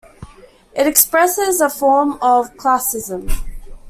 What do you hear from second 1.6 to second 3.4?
a form of classism.